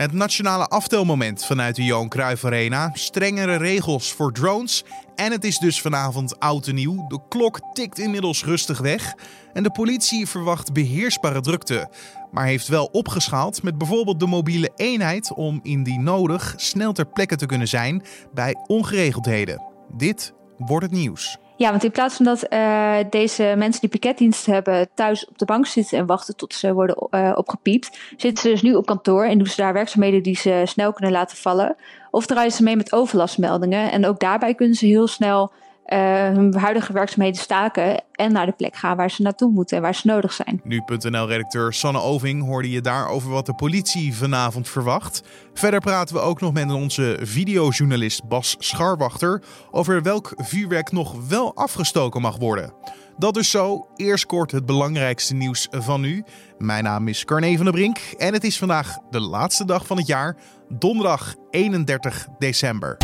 [0.00, 4.84] Het nationale aftelmoment vanuit de Johan Cruijff Arena, strengere regels voor drones
[5.14, 7.06] en het is dus vanavond oud en nieuw.
[7.08, 9.14] De klok tikt inmiddels rustig weg
[9.52, 11.90] en de politie verwacht beheersbare drukte,
[12.30, 17.36] maar heeft wel opgeschaald met bijvoorbeeld de mobiele eenheid om indien nodig snel ter plekke
[17.36, 18.02] te kunnen zijn
[18.34, 19.62] bij ongeregeldheden.
[19.96, 21.38] Dit wordt het nieuws.
[21.60, 25.44] Ja, want in plaats van dat uh, deze mensen die piketdienst hebben thuis op de
[25.44, 29.24] bank zitten en wachten tot ze worden uh, opgepiept, zitten ze dus nu op kantoor
[29.24, 31.76] en doen ze daar werkzaamheden die ze snel kunnen laten vallen.
[32.10, 33.90] Of draaien ze mee met overlastmeldingen.
[33.90, 35.52] En ook daarbij kunnen ze heel snel
[35.96, 39.94] hun huidige werkzaamheden staken en naar de plek gaan waar ze naartoe moeten en waar
[39.94, 40.60] ze nodig zijn.
[40.64, 45.22] Nu.nl-redacteur Sanne Oving hoorde je daar over wat de politie vanavond verwacht.
[45.54, 51.54] Verder praten we ook nog met onze videojournalist Bas Scharwachter over welk vuurwerk nog wel
[51.54, 52.72] afgestoken mag worden.
[53.16, 53.86] Dat is zo.
[53.96, 56.24] Eerst kort het belangrijkste nieuws van nu.
[56.58, 59.96] Mijn naam is Carne van der Brink en het is vandaag de laatste dag van
[59.96, 60.36] het jaar,
[60.68, 62.96] donderdag 31 december.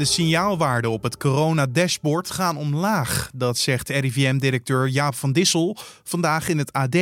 [0.00, 3.30] De signaalwaarden op het corona-dashboard gaan omlaag.
[3.34, 6.96] Dat zegt RIVM-directeur Jaap van Dissel vandaag in het AD.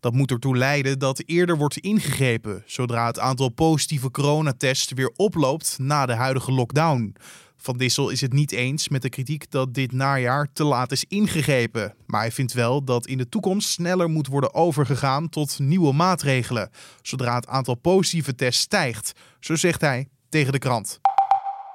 [0.00, 5.78] Dat moet ertoe leiden dat eerder wordt ingegrepen zodra het aantal positieve coronatests weer oploopt
[5.78, 7.14] na de huidige lockdown.
[7.56, 11.04] Van Dissel is het niet eens met de kritiek dat dit najaar te laat is
[11.08, 11.94] ingegrepen.
[12.06, 16.70] Maar hij vindt wel dat in de toekomst sneller moet worden overgegaan tot nieuwe maatregelen,
[17.02, 19.12] zodra het aantal positieve tests stijgt.
[19.40, 21.01] Zo zegt hij tegen de krant.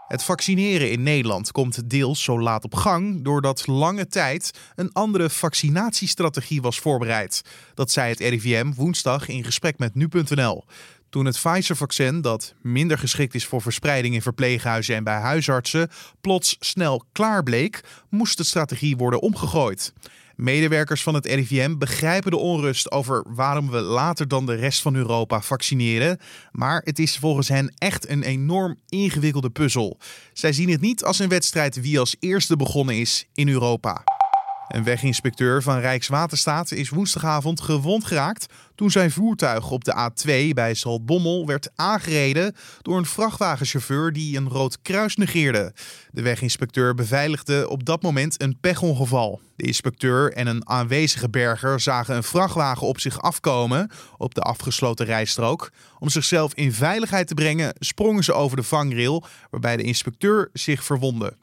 [0.07, 5.29] Het vaccineren in Nederland komt deels zo laat op gang doordat lange tijd een andere
[5.29, 7.41] vaccinatiestrategie was voorbereid.
[7.73, 10.65] Dat zei het RIVM woensdag in gesprek met nu.nl.
[11.09, 15.89] Toen het Pfizer-vaccin, dat minder geschikt is voor verspreiding in verpleeghuizen en bij huisartsen,
[16.21, 19.93] plots snel klaar bleek, moest de strategie worden omgegooid.
[20.37, 24.95] Medewerkers van het RIVM begrijpen de onrust over waarom we later dan de rest van
[24.95, 26.19] Europa vaccineren.
[26.51, 29.97] Maar het is volgens hen echt een enorm ingewikkelde puzzel.
[30.33, 34.03] Zij zien het niet als een wedstrijd wie als eerste begonnen is in Europa.
[34.67, 38.45] Een weginspecteur van Rijkswaterstaat is woensdagavond gewond geraakt
[38.75, 44.49] toen zijn voertuig op de A2 bij Zaltbommel werd aangereden door een vrachtwagenchauffeur die een
[44.49, 45.73] rood kruis negeerde.
[46.11, 49.41] De weginspecteur beveiligde op dat moment een pechongeval.
[49.55, 55.05] De inspecteur en een aanwezige berger zagen een vrachtwagen op zich afkomen op de afgesloten
[55.05, 55.71] rijstrook.
[55.99, 60.83] Om zichzelf in veiligheid te brengen sprongen ze over de vangrail, waarbij de inspecteur zich
[60.83, 61.33] verwondde.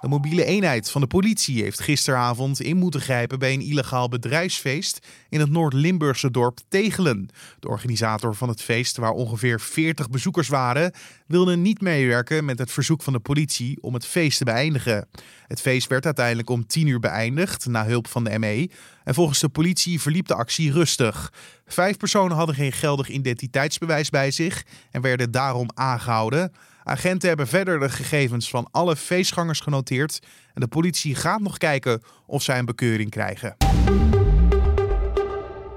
[0.00, 5.06] De mobiele eenheid van de politie heeft gisteravond in moeten grijpen bij een illegaal bedrijfsfeest
[5.28, 7.28] in het Noord-Limburgse dorp Tegelen.
[7.60, 10.92] De organisator van het feest, waar ongeveer 40 bezoekers waren,
[11.26, 15.08] wilde niet meewerken met het verzoek van de politie om het feest te beëindigen.
[15.46, 18.70] Het feest werd uiteindelijk om 10 uur beëindigd na hulp van de ME.
[19.04, 21.32] En volgens de politie verliep de actie rustig.
[21.66, 26.52] Vijf personen hadden geen geldig identiteitsbewijs bij zich en werden daarom aangehouden.
[26.88, 30.18] Agenten hebben verder de gegevens van alle feestgangers genoteerd
[30.54, 33.56] en de politie gaat nog kijken of zij een bekeuring krijgen.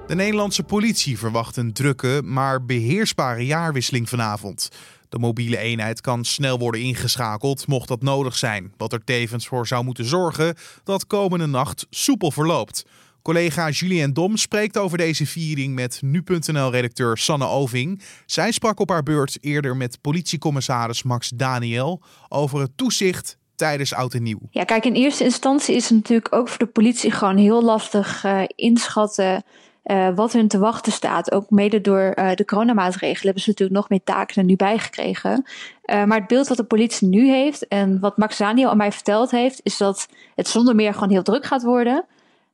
[0.07, 4.69] De Nederlandse politie verwacht een drukke, maar beheersbare jaarwisseling vanavond.
[5.09, 9.67] De mobiele eenheid kan snel worden ingeschakeld mocht dat nodig zijn, wat er tevens voor
[9.67, 12.85] zou moeten zorgen dat komende nacht soepel verloopt.
[13.21, 18.01] Collega Julien Dom spreekt over deze viering met nu.nl-redacteur Sanne Oving.
[18.25, 24.13] Zij sprak op haar beurt eerder met politiecommissaris Max Daniel over het toezicht tijdens oud
[24.13, 24.39] en nieuw.
[24.49, 28.23] Ja, kijk, in eerste instantie is het natuurlijk ook voor de politie gewoon heel lastig
[28.23, 29.43] uh, inschatten
[29.83, 31.31] uh, wat hun te wachten staat.
[31.31, 34.77] Ook mede door uh, de coronamaatregelen hebben ze natuurlijk nog meer taken er nu bij
[34.77, 35.45] gekregen.
[35.85, 39.31] Maar het beeld wat de politie nu heeft en wat Max Daniel aan mij verteld
[39.31, 42.05] heeft, is dat het zonder meer gewoon heel druk gaat worden.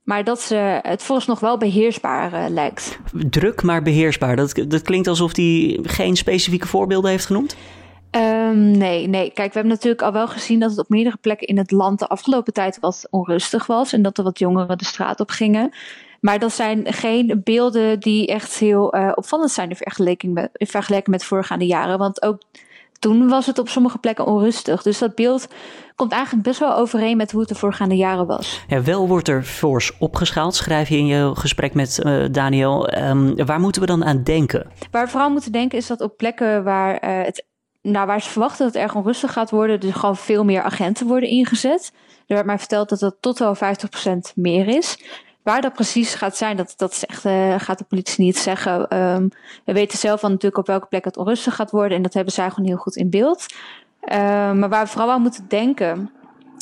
[0.08, 3.00] Maar dat ze het volgens nog wel beheersbaar uh, lijkt.
[3.30, 4.36] Druk, maar beheersbaar.
[4.36, 7.56] Dat, dat klinkt alsof hij geen specifieke voorbeelden heeft genoemd.
[8.12, 9.32] Um, nee, nee.
[9.32, 12.00] Kijk, we hebben natuurlijk al wel gezien dat het op meerdere plekken in het land
[12.00, 13.94] de afgelopen tijd wat onrustig was.
[13.94, 15.74] En dat er wat jongeren de straat op gingen.
[16.22, 20.68] Maar dat zijn geen beelden die echt heel uh, opvallend zijn in vergelijking, met, in
[20.68, 21.98] vergelijking met voorgaande jaren.
[21.98, 22.42] Want ook
[23.00, 24.82] toen was het op sommige plekken onrustig.
[24.82, 25.48] Dus dat beeld
[25.96, 28.64] komt eigenlijk best wel overeen met hoe het de voorgaande jaren was.
[28.68, 32.98] Ja, wel wordt er fors opgeschaald, schrijf je in je gesprek met uh, Daniel.
[32.98, 34.72] Um, waar moeten we dan aan denken?
[34.92, 37.46] Waar we vooral moeten denken is dat op plekken waar, uh, het,
[37.82, 41.08] nou, waar ze verwachten dat het erg onrustig gaat worden, dus gewoon veel meer agenten
[41.08, 41.92] worden ingezet.
[42.28, 43.60] Er werd mij verteld dat dat tot wel 50%
[44.36, 45.00] meer is.
[45.48, 48.98] Waar dat precies gaat zijn, dat, dat echt, uh, gaat de politie niet zeggen.
[48.98, 49.30] Um,
[49.66, 51.98] we weten zelf van natuurlijk op welke plek het onrustig gaat worden.
[51.98, 53.46] En dat hebben zij gewoon heel goed in beeld.
[54.12, 54.18] Uh,
[54.52, 56.12] maar waar we vooral aan moeten denken.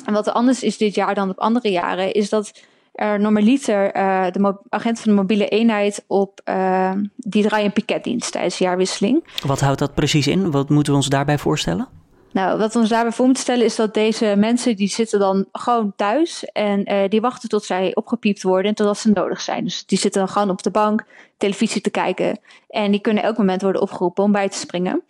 [0.05, 2.61] En wat er anders is dit jaar dan op andere jaren, is dat
[2.93, 8.57] er normaliter uh, de agent van de mobiele eenheid op, uh, die draaien piketdienst tijdens
[8.57, 9.27] de jaarwisseling.
[9.45, 10.51] Wat houdt dat precies in?
[10.51, 11.87] Wat moeten we ons daarbij voorstellen?
[12.35, 15.93] Nou, wat ons daarbij voor moeten stellen is dat deze mensen die zitten dan gewoon
[15.95, 19.63] thuis en uh, die wachten tot zij opgepiept worden en totdat ze nodig zijn.
[19.63, 21.05] Dus die zitten dan gewoon op de bank
[21.37, 22.39] televisie te kijken
[22.69, 25.03] en die kunnen elk moment worden opgeroepen om bij te springen.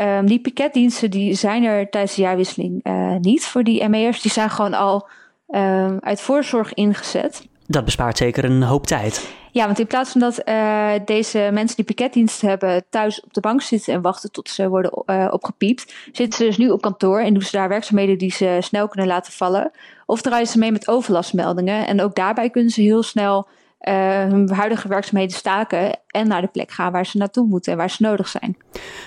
[0.00, 4.22] Um, die piketdiensten die zijn er tijdens de jaarwisseling uh, niet voor die ME'ers.
[4.22, 5.08] Die zijn gewoon al
[5.48, 7.46] um, uit voorzorg ingezet.
[7.66, 9.28] Dat bespaart zeker een hoop tijd.
[9.50, 13.40] Ja, want in plaats van dat uh, deze mensen die piketdienst hebben thuis op de
[13.40, 17.20] bank zitten en wachten tot ze worden uh, opgepiept, zitten ze dus nu op kantoor
[17.20, 19.70] en doen ze daar werkzaamheden die ze snel kunnen laten vallen.
[20.06, 21.86] Of draaien ze mee met overlastmeldingen.
[21.86, 23.48] En ook daarbij kunnen ze heel snel
[23.88, 27.78] uh, hun huidige werkzaamheden staken en naar de plek gaan waar ze naartoe moeten en
[27.78, 28.56] waar ze nodig zijn.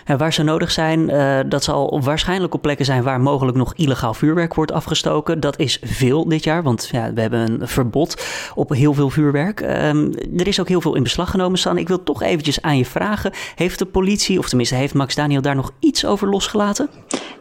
[0.06, 3.74] Ja, waar ze nodig zijn, uh, dat zal waarschijnlijk op plekken zijn waar mogelijk nog
[3.76, 5.40] illegaal vuurwerk wordt afgestoken.
[5.40, 8.26] Dat is veel dit jaar, want ja, we hebben een verbod
[8.56, 9.62] op heel veel vuurwerk.
[9.62, 11.78] Um, er is ook heel veel in beslag genomen, San.
[11.78, 13.32] Ik wil toch eventjes aan je vragen.
[13.56, 16.90] Heeft de politie, of tenminste heeft Max Daniel daar nog iets over losgelaten?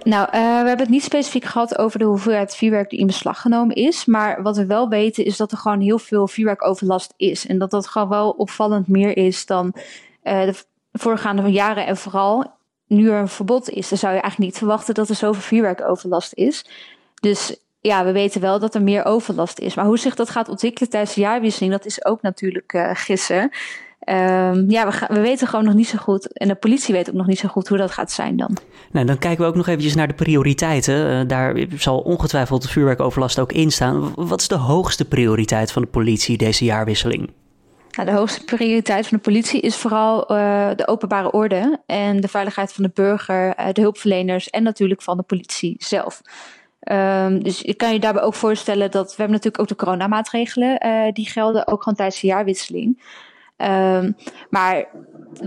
[0.03, 3.41] Nou, uh, we hebben het niet specifiek gehad over de hoeveelheid vuurwerk die in beslag
[3.41, 4.05] genomen is.
[4.05, 7.26] Maar wat we wel weten is dat er gewoon heel veel vuurwerkoverlast is.
[7.47, 10.55] En dat dat gewoon wel opvallend meer is dan uh, de
[10.93, 11.87] voorgaande jaren.
[11.87, 12.55] En vooral
[12.87, 16.35] nu er een verbod is, dan zou je eigenlijk niet verwachten dat er zoveel vuurwerkoverlast
[16.35, 16.65] is.
[17.21, 19.75] Dus ja, we weten wel dat er meer overlast is.
[19.75, 23.51] Maar hoe zich dat gaat ontwikkelen tijdens de jaarwisseling, dat is ook natuurlijk uh, gissen.
[24.11, 26.33] Um, ja, we, gaan, we weten gewoon nog niet zo goed.
[26.33, 28.57] En de politie weet ook nog niet zo goed hoe dat gaat zijn dan.
[28.91, 31.11] Nou, dan kijken we ook nog eventjes naar de prioriteiten.
[31.11, 34.13] Uh, daar zal ongetwijfeld de vuurwerkoverlast ook in staan.
[34.15, 37.31] Wat is de hoogste prioriteit van de politie deze jaarwisseling?
[37.91, 42.29] Nou, de hoogste prioriteit van de politie is vooral uh, de openbare orde en de
[42.29, 46.21] veiligheid van de burger, uh, de hulpverleners en natuurlijk van de politie zelf.
[46.93, 50.79] Um, dus ik kan je daarbij ook voorstellen dat we hebben natuurlijk ook de coronamaatregelen
[51.15, 52.99] die gelden ook gewoon tijdens de jaarwisseling.
[53.57, 54.17] Um,
[54.51, 54.85] maar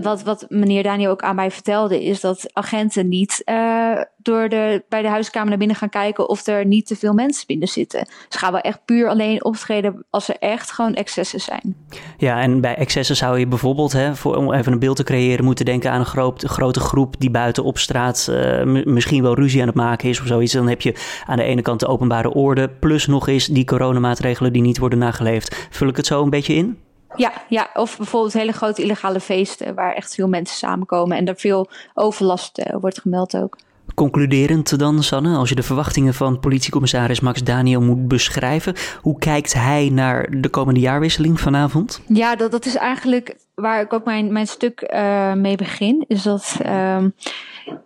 [0.00, 4.84] wat, wat meneer Daniel ook aan mij vertelde, is dat agenten niet uh, door de,
[4.88, 8.06] bij de huiskamer naar binnen gaan kijken of er niet te veel mensen binnen zitten.
[8.28, 11.76] Ze gaan wel echt puur alleen optreden als er echt gewoon excessen zijn.
[12.16, 15.44] Ja, en bij excessen zou je bijvoorbeeld, hè, voor, om even een beeld te creëren,
[15.44, 19.60] moeten denken aan een groot, grote groep die buiten op straat uh, misschien wel ruzie
[19.60, 20.52] aan het maken is of zoiets.
[20.52, 20.94] Dan heb je
[21.26, 24.98] aan de ene kant de openbare orde, plus nog eens die coronamaatregelen die niet worden
[24.98, 25.68] nageleefd.
[25.70, 26.78] Vul ik het zo een beetje in?
[27.20, 31.36] Ja, ja, of bijvoorbeeld hele grote illegale feesten waar echt veel mensen samenkomen en er
[31.36, 33.56] veel overlast uh, wordt gemeld ook.
[33.94, 39.52] Concluderend dan, Sanne, als je de verwachtingen van politiecommissaris Max Daniel moet beschrijven, hoe kijkt
[39.52, 42.00] hij naar de komende jaarwisseling vanavond?
[42.06, 46.04] Ja, dat, dat is eigenlijk waar ik ook mijn, mijn stuk uh, mee begin.
[46.08, 47.14] Is dat, um,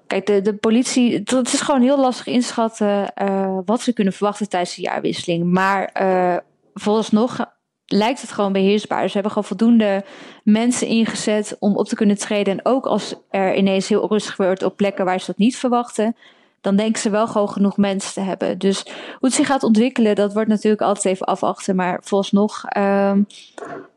[0.06, 4.48] kijk, de, de politie, het is gewoon heel lastig inschatten uh, wat ze kunnen verwachten
[4.48, 5.52] tijdens de jaarwisseling.
[5.52, 6.36] Maar uh,
[6.74, 7.52] vooralsnog
[7.86, 9.06] lijkt het gewoon beheersbaar.
[9.06, 10.04] Ze hebben gewoon voldoende
[10.42, 12.52] mensen ingezet om op te kunnen treden.
[12.58, 16.16] En ook als er ineens heel rustig wordt op plekken waar ze dat niet verwachten,
[16.64, 18.58] dan denken ze wel gewoon genoeg mensen te hebben.
[18.58, 21.76] Dus hoe het zich gaat ontwikkelen, dat wordt natuurlijk altijd even afwachten.
[21.76, 22.32] Maar volgens
[22.76, 23.12] uh,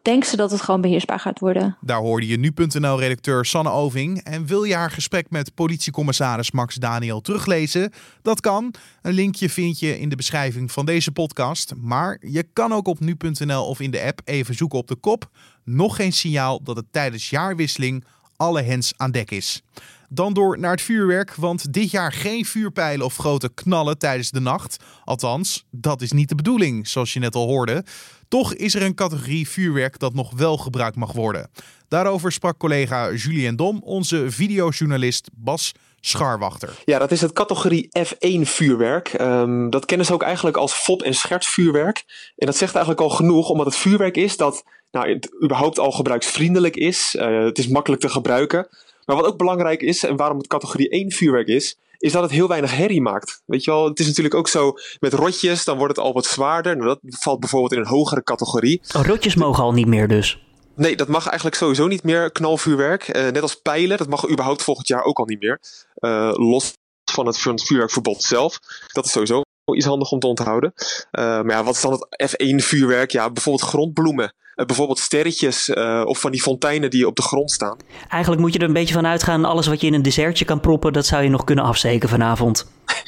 [0.02, 1.78] denken ze dat het gewoon beheersbaar gaat worden.
[1.81, 4.24] Daar hoorde je nu.nl-redacteur Sanne Oving.
[4.24, 7.92] En wil je haar gesprek met politiecommissaris Max Daniel teruglezen?
[8.22, 8.74] Dat kan.
[9.02, 11.74] Een linkje vind je in de beschrijving van deze podcast.
[11.75, 15.30] Maar je kan ook op nu.nl of in de app even zoeken op de kop.
[15.64, 18.04] Nog geen signaal dat het tijdens jaarwisseling
[18.36, 19.64] alle hens aan dek is.
[20.09, 24.40] Dan door naar het vuurwerk, want dit jaar geen vuurpijlen of grote knallen tijdens de
[24.40, 24.78] nacht.
[25.04, 27.83] Althans, dat is niet de bedoeling, zoals je net al hoorde.
[28.28, 31.49] Toch is er een categorie vuurwerk dat nog wel gebruikt mag worden.
[31.87, 36.76] Daarover sprak collega Julien Dom, onze videojournalist Bas Scharwachter.
[36.85, 39.14] Ja, dat is het categorie F1 vuurwerk.
[39.21, 42.04] Um, dat kennen ze ook eigenlijk als fop- en schertsvuurwerk.
[42.35, 45.92] En dat zegt eigenlijk al genoeg, omdat het vuurwerk is dat nou, het überhaupt al
[45.92, 47.16] gebruiksvriendelijk is.
[47.19, 48.68] Uh, het is makkelijk te gebruiken.
[49.07, 52.31] Maar wat ook belangrijk is, en waarom het categorie 1 vuurwerk is, is dat het
[52.31, 53.42] heel weinig herrie maakt.
[53.45, 56.26] Weet je wel, het is natuurlijk ook zo met rotjes, dan wordt het al wat
[56.26, 56.78] zwaarder.
[56.78, 58.81] Nou, dat valt bijvoorbeeld in een hogere categorie.
[58.95, 60.42] Oh, rotjes mogen al niet meer dus?
[60.76, 63.07] Nee, dat mag eigenlijk sowieso niet meer, knalvuurwerk.
[63.07, 65.59] Uh, net als pijlen, dat mag überhaupt volgend jaar ook al niet meer.
[65.99, 66.73] Uh, los
[67.11, 68.59] van het vuurwerkverbod zelf.
[68.87, 69.42] Dat is sowieso
[69.76, 70.73] iets handig om te onthouden.
[70.76, 73.11] Uh, maar ja, wat is dan het F1 vuurwerk?
[73.11, 74.33] Ja, bijvoorbeeld grondbloemen.
[74.57, 77.78] Uh, bijvoorbeeld sterretjes uh, of van die fonteinen die op de grond staan.
[78.09, 80.59] Eigenlijk moet je er een beetje van uitgaan, alles wat je in een dessertje kan
[80.59, 82.66] proppen, dat zou je nog kunnen afsteken vanavond.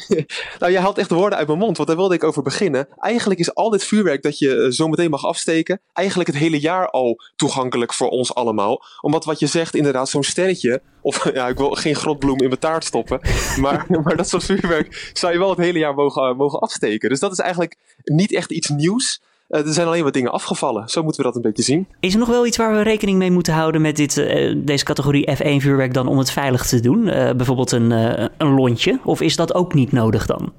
[0.60, 2.88] nou, je haalt echt de woorden uit mijn mond, want daar wilde ik over beginnen.
[2.98, 6.90] Eigenlijk is al dit vuurwerk dat je zo meteen mag afsteken, eigenlijk het hele jaar
[6.90, 8.84] al toegankelijk voor ons allemaal.
[9.02, 12.60] Omdat wat je zegt, inderdaad, zo'n sterretje, of ja, ik wil geen grotbloem in mijn
[12.60, 13.20] taart stoppen,
[13.62, 17.10] maar, maar dat soort vuurwerk zou je wel het hele jaar mogen, mogen afsteken.
[17.10, 19.22] Dus dat is eigenlijk niet echt iets nieuws.
[19.50, 20.90] Er zijn alleen wat dingen afgevallen.
[20.90, 21.88] Zo moeten we dat een beetje zien.
[22.00, 24.16] Is er nog wel iets waar we rekening mee moeten houden met dit,
[24.58, 27.04] deze categorie F1 vuurwerk dan om het veilig te doen?
[27.38, 27.92] bijvoorbeeld een,
[28.38, 29.00] een lontje?
[29.04, 30.52] Of is dat ook niet nodig dan?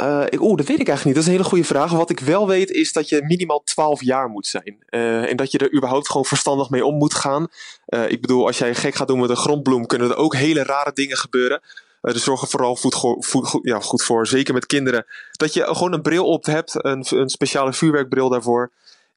[0.00, 1.14] Uh, Oeh, dat weet ik eigenlijk niet.
[1.14, 1.92] Dat is een hele goede vraag.
[1.92, 4.76] Wat ik wel weet is dat je minimaal 12 jaar moet zijn.
[4.90, 7.46] Uh, en dat je er überhaupt gewoon verstandig mee om moet gaan.
[7.88, 10.62] Uh, ik bedoel, als jij gek gaat doen met een grondbloem, kunnen er ook hele
[10.62, 11.60] rare dingen gebeuren.
[12.00, 16.02] Dus zorg er vooral goed, ja, goed voor, zeker met kinderen, dat je gewoon een
[16.02, 18.70] bril op hebt, een, een speciale vuurwerkbril daarvoor.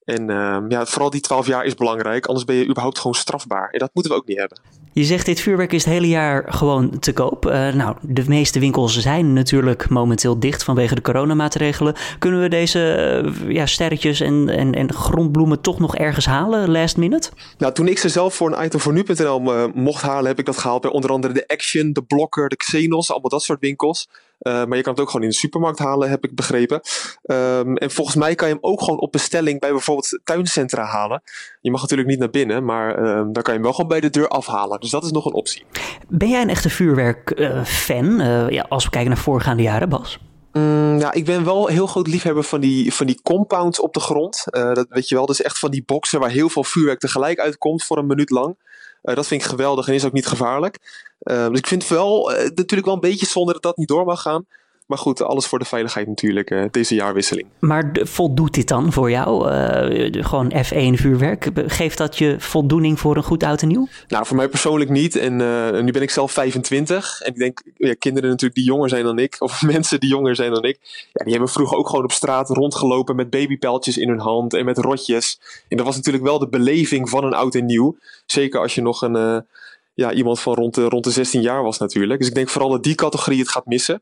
[0.05, 3.69] En ehm, ja, vooral die 12 jaar is belangrijk, anders ben je überhaupt gewoon strafbaar.
[3.69, 4.59] En dat moeten we ook niet hebben.
[4.93, 7.45] Je zegt dit vuurwerk is het hele jaar gewoon te koop.
[7.45, 11.95] Uh, nou, de meeste winkels zijn natuurlijk momenteel dicht vanwege de coronamaatregelen.
[12.19, 16.97] Kunnen we deze uh, ja, sterretjes en, en, en grondbloemen toch nog ergens halen, last
[16.97, 17.29] minute?
[17.57, 20.45] Nou, toen ik ze zelf voor een item voor nu.nl uh, mocht halen, heb ik
[20.45, 24.07] dat gehaald bij onder andere de Action, de Blokker, de Xenos, allemaal dat soort winkels.
[24.39, 26.81] Uh, maar je kan het ook gewoon in de supermarkt halen, heb ik begrepen.
[27.23, 31.21] Um, en volgens mij kan je hem ook gewoon op bestelling bij bijvoorbeeld tuincentra halen.
[31.61, 33.99] Je mag natuurlijk niet naar binnen, maar um, dan kan je hem wel gewoon bij
[33.99, 34.79] de deur afhalen.
[34.79, 35.65] Dus dat is nog een optie.
[36.07, 38.21] Ben jij een echte vuurwerk-fan?
[38.21, 40.19] Uh, ja, als we kijken naar voorgaande jaren, Bas?
[40.51, 43.99] Mm, ja, ik ben wel heel groot liefhebber van die, van die compounds op de
[43.99, 44.43] grond.
[44.49, 47.39] Uh, dat weet je wel, dus echt van die boxen waar heel veel vuurwerk tegelijk
[47.39, 48.55] uitkomt voor een minuut lang.
[49.03, 50.77] Uh, dat vind ik geweldig en is ook niet gevaarlijk.
[51.23, 53.87] Uh, dus ik vind het wel uh, natuurlijk wel een beetje zonde dat dat niet
[53.87, 54.45] door mag gaan.
[54.85, 57.47] Maar goed, alles voor de veiligheid natuurlijk, uh, deze jaarwisseling.
[57.59, 59.51] Maar voldoet dit dan voor jou?
[59.51, 61.49] Uh, gewoon F1 vuurwerk?
[61.55, 63.87] Geeft dat je voldoening voor een goed oud en nieuw?
[64.07, 65.15] Nou, voor mij persoonlijk niet.
[65.15, 67.21] En uh, nu ben ik zelf 25.
[67.21, 70.35] En ik denk, ja, kinderen natuurlijk die jonger zijn dan ik, of mensen die jonger
[70.35, 70.79] zijn dan ik,
[71.11, 74.65] ja, die hebben vroeger ook gewoon op straat rondgelopen met babypijltjes in hun hand en
[74.65, 75.39] met rotjes.
[75.67, 77.97] En dat was natuurlijk wel de beleving van een oud en nieuw.
[78.25, 79.45] Zeker als je nog een
[79.93, 82.19] ja, iemand van rond de, rond de 16 jaar was natuurlijk.
[82.19, 84.01] Dus ik denk vooral dat die categorie het gaat missen.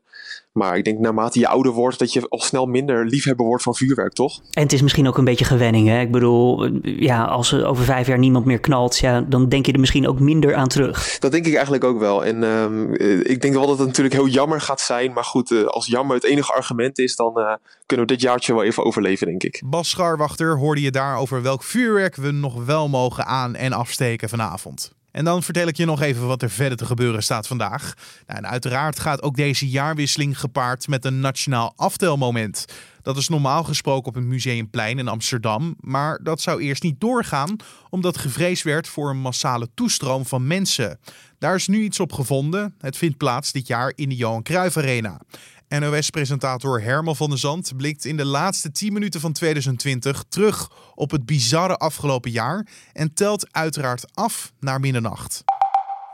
[0.52, 3.74] Maar ik denk naarmate je ouder wordt, dat je al snel minder liefhebber wordt van
[3.74, 4.40] vuurwerk, toch?
[4.50, 6.00] En het is misschien ook een beetje gewenning, hè?
[6.00, 9.72] Ik bedoel, ja, als er over vijf jaar niemand meer knalt, ja, dan denk je
[9.72, 11.18] er misschien ook minder aan terug.
[11.18, 12.24] Dat denk ik eigenlijk ook wel.
[12.24, 15.12] En um, ik denk wel dat het natuurlijk heel jammer gaat zijn.
[15.12, 17.52] Maar goed, uh, als jammer het enige argument is, dan uh,
[17.86, 19.62] kunnen we dit jaartje wel even overleven, denk ik.
[19.64, 24.28] Bas Scharwachter, hoorde je daar over welk vuurwerk we nog wel mogen aan- en afsteken
[24.28, 24.92] vanavond?
[25.12, 27.94] En dan vertel ik je nog even wat er verder te gebeuren staat vandaag.
[28.26, 32.64] Nou, en uiteraard gaat ook deze jaarwisseling gepaard met een nationaal aftelmoment.
[33.02, 35.76] Dat is normaal gesproken op het Museumplein in Amsterdam.
[35.80, 37.56] Maar dat zou eerst niet doorgaan,
[37.90, 40.98] omdat gevreesd werd voor een massale toestroom van mensen.
[41.38, 42.74] Daar is nu iets op gevonden.
[42.78, 45.20] Het vindt plaats dit jaar in de Johan Cruijff Arena.
[45.80, 51.10] NOS-presentator Herman van der Zand blikt in de laatste 10 minuten van 2020 terug op
[51.10, 55.44] het bizarre afgelopen jaar en telt uiteraard af naar middernacht.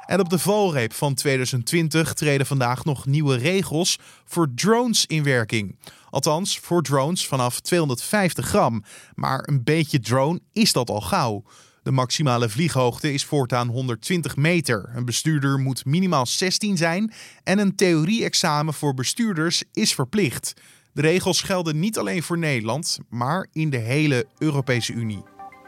[0.06, 5.78] En op de valreep van 2020 treden vandaag nog nieuwe regels voor drones in werking.
[6.10, 8.84] Althans, voor drones vanaf 250 gram.
[9.14, 11.44] Maar een beetje drone is dat al gauw.
[11.88, 14.90] De maximale vlieghoogte is voortaan 120 meter.
[14.94, 17.12] Een bestuurder moet minimaal 16 zijn
[17.44, 20.54] en een theorie-examen voor bestuurders is verplicht.
[20.92, 25.22] De regels gelden niet alleen voor Nederland, maar in de hele Europese Unie.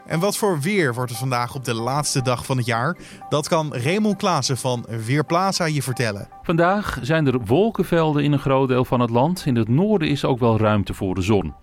[0.05, 2.97] En wat voor weer wordt er vandaag op de laatste dag van het jaar?
[3.29, 6.29] Dat kan Raymond Klaassen van Weerplaza je vertellen.
[6.43, 9.45] Vandaag zijn er wolkenvelden in een groot deel van het land.
[9.45, 11.53] In het noorden is ook wel ruimte voor de zon.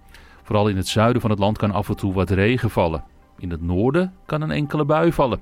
[0.42, 3.16] Vooral in het zuiden van het land kan af en toe wat regen vallen.
[3.38, 5.40] In het noorden kan een enkele bui vallen.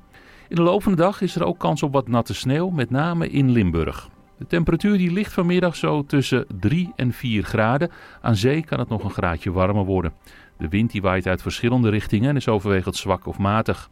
[0.48, 2.90] In de loop van de dag is er ook kans op wat natte sneeuw, met
[2.90, 4.08] name in Limburg.
[4.38, 7.90] De temperatuur die ligt vanmiddag zo tussen 3 en 4 graden.
[8.20, 10.12] Aan zee kan het nog een graadje warmer worden.
[10.58, 13.90] De wind die waait uit verschillende richtingen en is overwegend zwak of matig.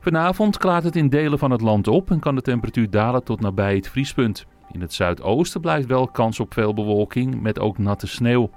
[0.00, 3.40] Vanavond klaart het in delen van het land op en kan de temperatuur dalen tot
[3.40, 4.46] nabij het vriespunt.
[4.72, 8.50] In het zuidoosten blijft wel kans op veel bewolking met ook natte sneeuw.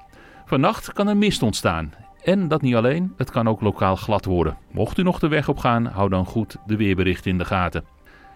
[0.45, 4.57] Vannacht kan er mist ontstaan en dat niet alleen, het kan ook lokaal glad worden.
[4.71, 7.83] Mocht u nog de weg op gaan, hou dan goed de weerberichten in de gaten.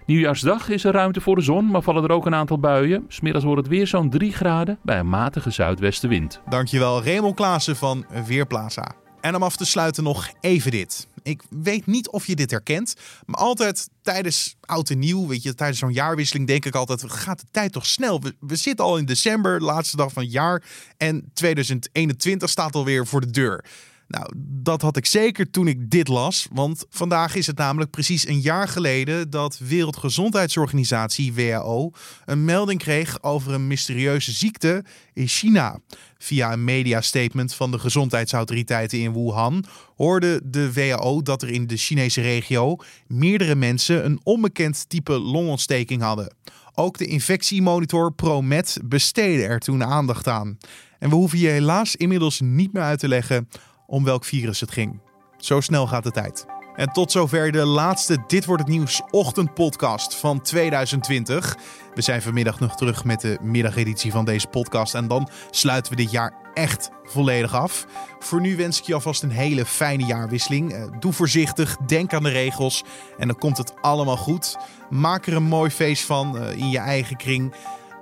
[0.05, 3.05] Nieuwjaarsdag is er ruimte voor de zon, maar vallen er ook een aantal buien.
[3.07, 6.41] Smiddags wordt het weer zo'n 3 graden bij een matige zuidwestenwind.
[6.49, 8.91] Dankjewel Raymond Klaassen van Weerplaza.
[9.21, 11.07] En om af te sluiten nog even dit.
[11.25, 15.55] Ik weet niet of je dit herkent, maar altijd tijdens oud en nieuw, weet je,
[15.55, 18.21] tijdens zo'n jaarwisseling denk ik altijd, gaat de tijd toch snel?
[18.21, 20.63] We, we zitten al in december, laatste dag van het jaar
[20.97, 23.65] en 2021 staat alweer voor de deur.
[24.07, 28.27] Nou, dat had ik zeker toen ik dit las, want vandaag is het namelijk precies
[28.27, 31.91] een jaar geleden dat Wereldgezondheidsorganisatie WHO
[32.25, 34.83] een melding kreeg over een mysterieuze ziekte
[35.13, 35.79] in China.
[36.17, 41.77] Via een mediastatement van de gezondheidsautoriteiten in Wuhan hoorde de WHO dat er in de
[41.77, 42.75] Chinese regio
[43.07, 46.35] meerdere mensen een onbekend type longontsteking hadden.
[46.73, 50.57] Ook de infectiemonitor ProMed besteedde er toen aandacht aan.
[50.99, 53.47] En we hoeven je helaas inmiddels niet meer uit te leggen
[53.87, 55.01] om welk virus het ging.
[55.37, 56.45] Zo snel gaat de tijd.
[56.75, 61.57] En tot zover de laatste Dit wordt het nieuws ochtendpodcast van 2020.
[61.93, 65.97] We zijn vanmiddag nog terug met de middageditie van deze podcast en dan sluiten we
[65.97, 67.85] dit jaar echt volledig af.
[68.19, 70.73] Voor nu wens ik je alvast een hele fijne jaarwisseling.
[70.73, 72.83] Eh, doe voorzichtig, denk aan de regels
[73.17, 74.57] en dan komt het allemaal goed.
[74.89, 77.53] Maak er een mooi feest van eh, in je eigen kring.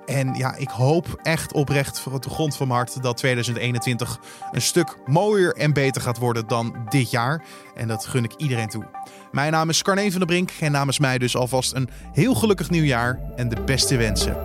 [0.06, 4.20] En ja, ik hoop echt oprecht voor de grond van mijn hart dat 2021
[4.52, 7.44] een stuk mooier en beter gaat worden dan dit jaar.
[7.76, 8.86] En dat gun ik iedereen toe.
[9.32, 12.70] Mijn naam is Carne van der Brink en namens mij dus alvast een heel gelukkig
[12.70, 14.38] nieuwjaar en de beste wensen.